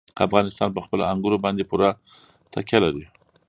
افغانستان 0.25 0.69
په 0.75 0.81
خپلو 0.85 1.03
انګورو 1.11 1.37
باندې 1.45 1.67
پوره 1.69 1.89
تکیه 2.53 2.79
لري. 2.85 3.05